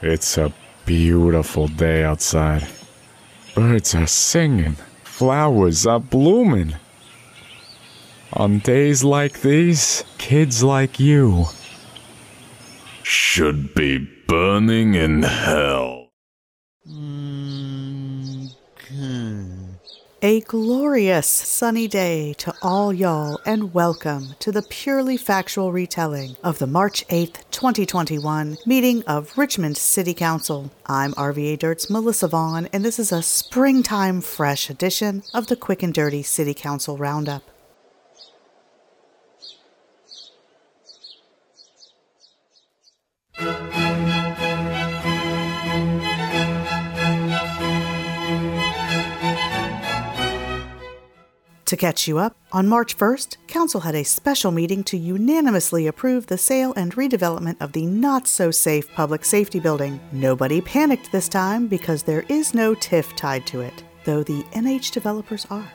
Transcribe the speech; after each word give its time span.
It's 0.00 0.38
a 0.38 0.52
beautiful 0.86 1.66
day 1.66 2.04
outside. 2.04 2.68
Birds 3.54 3.96
are 3.96 4.06
singing, 4.06 4.76
flowers 5.02 5.86
are 5.86 5.98
blooming. 5.98 6.76
On 8.32 8.60
days 8.60 9.02
like 9.02 9.40
these, 9.40 10.04
kids 10.16 10.62
like 10.62 11.00
you 11.00 11.46
should 13.02 13.74
be 13.74 13.98
burning 14.28 14.94
in 14.94 15.24
hell. 15.24 16.07
A 20.20 20.40
glorious 20.40 21.28
sunny 21.28 21.86
day 21.86 22.32
to 22.38 22.52
all 22.60 22.92
y'all, 22.92 23.38
and 23.46 23.72
welcome 23.72 24.34
to 24.40 24.50
the 24.50 24.62
purely 24.62 25.16
factual 25.16 25.70
retelling 25.70 26.36
of 26.42 26.58
the 26.58 26.66
March 26.66 27.06
8th, 27.06 27.48
2021 27.52 28.58
meeting 28.66 29.04
of 29.04 29.38
Richmond 29.38 29.76
City 29.76 30.14
Council. 30.14 30.72
I'm 30.86 31.12
RVA 31.12 31.56
Dirt's 31.60 31.88
Melissa 31.88 32.26
Vaughn, 32.26 32.68
and 32.72 32.84
this 32.84 32.98
is 32.98 33.12
a 33.12 33.22
springtime 33.22 34.20
fresh 34.20 34.68
edition 34.68 35.22
of 35.32 35.46
the 35.46 35.54
Quick 35.54 35.84
and 35.84 35.94
Dirty 35.94 36.24
City 36.24 36.52
Council 36.52 36.96
Roundup. 36.96 37.44
To 51.68 51.76
catch 51.76 52.08
you 52.08 52.16
up, 52.16 52.34
on 52.50 52.66
March 52.66 52.96
1st, 52.96 53.36
Council 53.46 53.80
had 53.80 53.94
a 53.94 54.02
special 54.02 54.50
meeting 54.50 54.82
to 54.84 54.96
unanimously 54.96 55.86
approve 55.86 56.26
the 56.26 56.38
sale 56.38 56.72
and 56.76 56.96
redevelopment 56.96 57.60
of 57.60 57.72
the 57.72 57.84
not 57.84 58.26
so 58.26 58.50
safe 58.50 58.90
public 58.94 59.22
safety 59.22 59.60
building. 59.60 60.00
Nobody 60.10 60.62
panicked 60.62 61.12
this 61.12 61.28
time 61.28 61.66
because 61.66 62.02
there 62.02 62.24
is 62.30 62.54
no 62.54 62.74
TIF 62.74 63.14
tied 63.16 63.46
to 63.48 63.60
it, 63.60 63.84
though 64.04 64.22
the 64.22 64.44
NH 64.54 64.92
developers 64.92 65.46
are. 65.50 65.70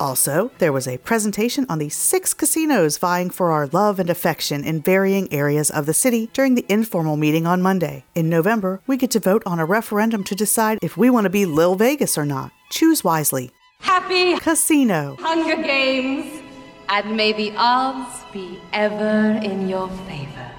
Also, 0.00 0.50
there 0.58 0.72
was 0.72 0.88
a 0.88 0.98
presentation 0.98 1.66
on 1.68 1.78
the 1.78 1.88
six 1.88 2.34
casinos 2.34 2.98
vying 2.98 3.30
for 3.30 3.52
our 3.52 3.68
love 3.68 4.00
and 4.00 4.10
affection 4.10 4.64
in 4.64 4.82
varying 4.82 5.32
areas 5.32 5.70
of 5.70 5.86
the 5.86 5.94
city 5.94 6.28
during 6.32 6.56
the 6.56 6.66
informal 6.68 7.16
meeting 7.16 7.46
on 7.46 7.62
Monday. 7.62 8.04
In 8.16 8.28
November, 8.28 8.80
we 8.88 8.96
get 8.96 9.12
to 9.12 9.20
vote 9.20 9.44
on 9.46 9.60
a 9.60 9.64
referendum 9.64 10.24
to 10.24 10.34
decide 10.34 10.80
if 10.82 10.96
we 10.96 11.08
want 11.08 11.26
to 11.26 11.30
be 11.30 11.46
Lil 11.46 11.76
Vegas 11.76 12.18
or 12.18 12.24
not. 12.24 12.50
Choose 12.70 13.04
wisely. 13.04 13.52
Happy 13.80 14.38
Casino. 14.38 15.16
Hunger 15.20 15.62
Games, 15.62 16.42
and 16.88 17.16
may 17.16 17.32
the 17.32 17.52
odds 17.56 18.24
be 18.32 18.58
ever 18.72 19.38
in 19.42 19.68
your 19.68 19.88
favor. 20.06 20.50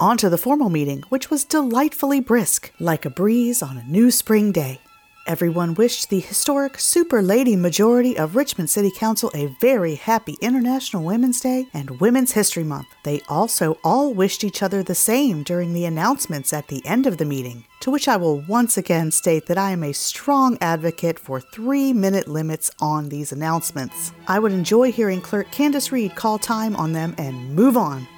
On 0.00 0.16
to 0.16 0.28
the 0.28 0.38
formal 0.38 0.68
meeting, 0.68 1.02
which 1.08 1.30
was 1.30 1.44
delightfully 1.44 2.20
brisk, 2.20 2.72
like 2.78 3.04
a 3.04 3.10
breeze 3.10 3.62
on 3.62 3.76
a 3.76 3.84
new 3.84 4.10
spring 4.10 4.52
day. 4.52 4.80
Everyone 5.28 5.74
wished 5.74 6.08
the 6.08 6.20
historic 6.20 6.80
super 6.80 7.20
lady 7.20 7.54
majority 7.54 8.16
of 8.16 8.34
Richmond 8.34 8.70
City 8.70 8.90
Council 8.90 9.30
a 9.34 9.54
very 9.60 9.94
happy 9.94 10.38
International 10.40 11.04
Women's 11.04 11.42
Day 11.42 11.66
and 11.74 12.00
Women's 12.00 12.32
History 12.32 12.64
Month. 12.64 12.86
They 13.04 13.20
also 13.28 13.78
all 13.84 14.14
wished 14.14 14.42
each 14.42 14.62
other 14.62 14.82
the 14.82 14.94
same 14.94 15.42
during 15.42 15.74
the 15.74 15.84
announcements 15.84 16.54
at 16.54 16.68
the 16.68 16.80
end 16.86 17.06
of 17.06 17.18
the 17.18 17.26
meeting, 17.26 17.66
to 17.80 17.90
which 17.90 18.08
I 18.08 18.16
will 18.16 18.40
once 18.48 18.78
again 18.78 19.10
state 19.10 19.44
that 19.48 19.58
I 19.58 19.72
am 19.72 19.84
a 19.84 19.92
strong 19.92 20.56
advocate 20.62 21.18
for 21.18 21.42
three 21.42 21.92
minute 21.92 22.26
limits 22.26 22.70
on 22.80 23.10
these 23.10 23.30
announcements. 23.30 24.12
I 24.28 24.38
would 24.38 24.52
enjoy 24.52 24.92
hearing 24.92 25.20
Clerk 25.20 25.50
Candice 25.50 25.92
Reid 25.92 26.16
call 26.16 26.38
time 26.38 26.74
on 26.74 26.94
them 26.94 27.14
and 27.18 27.54
move 27.54 27.76
on. 27.76 28.08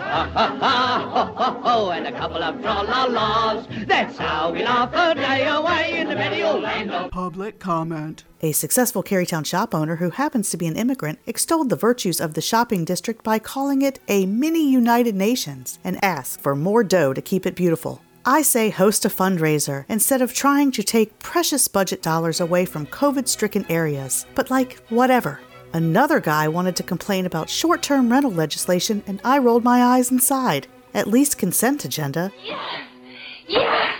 a 2.14 2.18
couple 2.18 2.42
of 2.42 2.60
tra-la-las. 2.60 3.66
That's 3.86 4.18
how 4.18 4.52
we 4.52 4.64
laugh 4.64 4.90
a 4.92 5.14
day 5.14 5.46
away 5.46 5.98
in 6.00 6.08
the 6.08 6.16
merry 6.16 6.42
old 6.42 6.62
land 6.62 6.90
of 6.90 7.10
Public 7.10 7.58
comment. 7.60 8.24
A 8.40 8.52
successful 8.52 9.02
Carytown 9.02 9.46
shop 9.46 9.74
owner 9.74 9.96
who 9.96 10.10
happens 10.10 10.50
to 10.50 10.56
be 10.56 10.66
an 10.66 10.76
immigrant 10.76 11.20
extolled 11.26 11.70
the 11.70 11.76
virtues 11.76 12.20
of 12.20 12.34
the 12.34 12.40
shopping 12.40 12.84
district 12.84 13.22
by 13.22 13.38
calling 13.38 13.82
it 13.82 14.00
a 14.08 14.26
mini 14.26 14.68
United 14.70 15.14
Nations 15.14 15.78
and 15.84 16.02
asked 16.04 16.40
for 16.40 16.56
more 16.56 16.82
dough 16.82 17.12
to 17.12 17.22
keep 17.22 17.46
it 17.46 17.54
beautiful. 17.54 18.02
I 18.24 18.42
say 18.42 18.70
host 18.70 19.04
a 19.04 19.08
fundraiser 19.08 19.84
instead 19.88 20.20
of 20.20 20.34
trying 20.34 20.72
to 20.72 20.82
take 20.82 21.18
precious 21.20 21.68
budget 21.68 22.02
dollars 22.02 22.40
away 22.40 22.64
from 22.64 22.86
COVID 22.86 23.28
stricken 23.28 23.64
areas. 23.68 24.26
But, 24.34 24.50
like, 24.50 24.78
whatever. 24.88 25.40
Another 25.72 26.18
guy 26.18 26.48
wanted 26.48 26.74
to 26.76 26.82
complain 26.82 27.24
about 27.24 27.48
short 27.48 27.82
term 27.82 28.10
rental 28.10 28.32
legislation, 28.32 29.04
and 29.06 29.20
I 29.24 29.38
rolled 29.38 29.62
my 29.62 29.84
eyes 29.84 30.10
and 30.10 30.20
sighed. 30.20 30.66
At 30.94 31.06
least 31.06 31.38
consent 31.38 31.84
agenda 31.84 32.32
Yes! 32.44 32.80
Yes! 33.46 33.94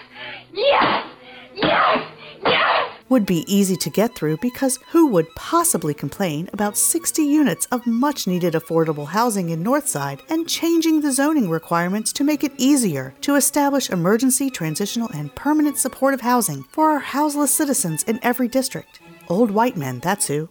Yes! 0.52 1.06
Yes! 1.54 2.10
would 3.10 3.26
be 3.26 3.44
easy 3.52 3.76
to 3.76 3.90
get 3.90 4.14
through 4.14 4.36
because 4.36 4.78
who 4.90 5.08
would 5.08 5.26
possibly 5.34 5.92
complain 5.92 6.48
about 6.52 6.78
60 6.78 7.22
units 7.22 7.66
of 7.66 7.86
much 7.86 8.26
needed 8.26 8.54
affordable 8.54 9.08
housing 9.08 9.50
in 9.50 9.64
Northside 9.64 10.20
and 10.30 10.48
changing 10.48 11.00
the 11.00 11.12
zoning 11.12 11.50
requirements 11.50 12.12
to 12.14 12.24
make 12.24 12.44
it 12.44 12.52
easier 12.56 13.12
to 13.22 13.34
establish 13.34 13.90
emergency, 13.90 14.48
transitional, 14.48 15.10
and 15.12 15.34
permanent 15.34 15.76
supportive 15.76 16.20
housing 16.20 16.62
for 16.70 16.90
our 16.90 17.00
houseless 17.00 17.52
citizens 17.52 18.04
in 18.04 18.20
every 18.22 18.46
district? 18.46 19.00
Old 19.28 19.50
white 19.50 19.76
men, 19.76 19.98
that's 19.98 20.28
who. 20.28 20.48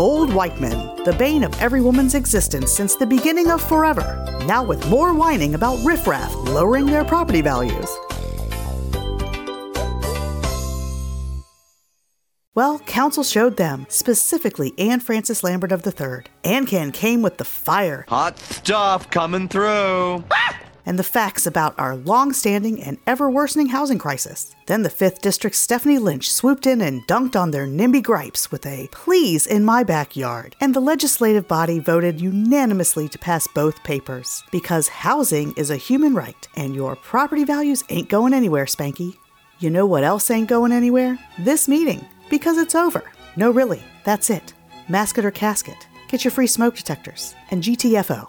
Old 0.00 0.32
white 0.32 0.58
men, 0.58 0.96
the 1.04 1.12
bane 1.12 1.44
of 1.44 1.52
every 1.60 1.82
woman's 1.82 2.14
existence 2.14 2.72
since 2.72 2.94
the 2.94 3.04
beginning 3.04 3.50
of 3.50 3.60
forever, 3.60 4.42
now 4.46 4.62
with 4.62 4.88
more 4.88 5.12
whining 5.12 5.54
about 5.54 5.78
riffraff 5.84 6.34
lowering 6.36 6.86
their 6.86 7.04
property 7.04 7.42
values. 7.42 7.86
Well, 12.54 12.78
council 12.80 13.22
showed 13.22 13.58
them, 13.58 13.84
specifically 13.90 14.72
Ann-Frank 14.78 15.26
Lambert 15.42 15.70
of 15.70 15.86
III. 15.86 16.24
Ancan 16.44 16.94
came 16.94 17.20
with 17.20 17.36
the 17.36 17.44
fire 17.44 18.06
Hot 18.08 18.38
stuff 18.38 19.10
coming 19.10 19.48
through. 19.48 20.24
And 20.86 20.98
the 20.98 21.02
facts 21.02 21.46
about 21.46 21.78
our 21.78 21.96
long 21.96 22.32
standing 22.32 22.82
and 22.82 22.98
ever 23.06 23.30
worsening 23.30 23.68
housing 23.68 23.98
crisis. 23.98 24.54
Then 24.66 24.82
the 24.82 24.88
5th 24.88 25.20
District's 25.20 25.58
Stephanie 25.58 25.98
Lynch 25.98 26.30
swooped 26.30 26.66
in 26.66 26.80
and 26.80 27.06
dunked 27.06 27.34
on 27.34 27.50
their 27.50 27.66
NIMBY 27.66 28.02
gripes 28.02 28.50
with 28.50 28.64
a 28.66 28.88
please 28.92 29.46
in 29.46 29.64
my 29.64 29.82
backyard. 29.82 30.56
And 30.60 30.74
the 30.74 30.80
legislative 30.80 31.48
body 31.48 31.78
voted 31.78 32.20
unanimously 32.20 33.08
to 33.08 33.18
pass 33.18 33.46
both 33.46 33.82
papers. 33.84 34.42
Because 34.50 34.88
housing 34.88 35.52
is 35.56 35.70
a 35.70 35.76
human 35.76 36.14
right, 36.14 36.48
and 36.56 36.74
your 36.74 36.96
property 36.96 37.44
values 37.44 37.84
ain't 37.88 38.08
going 38.08 38.34
anywhere, 38.34 38.66
Spanky. 38.66 39.16
You 39.58 39.70
know 39.70 39.86
what 39.86 40.04
else 40.04 40.30
ain't 40.30 40.48
going 40.48 40.72
anywhere? 40.72 41.18
This 41.38 41.68
meeting. 41.68 42.04
Because 42.30 42.56
it's 42.58 42.74
over. 42.74 43.02
No, 43.36 43.50
really, 43.50 43.82
that's 44.04 44.30
it. 44.30 44.54
Mask 44.88 45.18
it 45.18 45.24
or 45.24 45.30
casket. 45.30 45.86
Get 46.08 46.24
your 46.24 46.30
free 46.30 46.46
smoke 46.46 46.76
detectors. 46.76 47.34
And 47.50 47.62
GTFO. 47.62 48.28